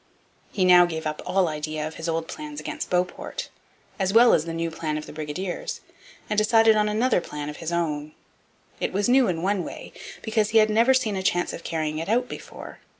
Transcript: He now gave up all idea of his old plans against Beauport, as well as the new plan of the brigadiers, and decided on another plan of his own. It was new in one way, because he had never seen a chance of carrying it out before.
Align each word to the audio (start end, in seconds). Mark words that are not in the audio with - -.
He 0.51 0.65
now 0.65 0.87
gave 0.87 1.05
up 1.05 1.21
all 1.27 1.47
idea 1.47 1.85
of 1.85 1.93
his 1.97 2.09
old 2.09 2.27
plans 2.27 2.59
against 2.59 2.89
Beauport, 2.89 3.49
as 3.99 4.11
well 4.11 4.33
as 4.33 4.45
the 4.45 4.51
new 4.53 4.71
plan 4.71 4.97
of 4.97 5.05
the 5.05 5.13
brigadiers, 5.13 5.81
and 6.27 6.39
decided 6.39 6.75
on 6.75 6.89
another 6.89 7.21
plan 7.21 7.49
of 7.49 7.57
his 7.57 7.71
own. 7.71 8.13
It 8.79 8.93
was 8.93 9.07
new 9.07 9.27
in 9.27 9.43
one 9.43 9.63
way, 9.63 9.93
because 10.23 10.49
he 10.49 10.57
had 10.57 10.71
never 10.71 10.95
seen 10.95 11.15
a 11.15 11.21
chance 11.21 11.53
of 11.53 11.63
carrying 11.63 11.99
it 11.99 12.09
out 12.09 12.27
before. 12.27 12.79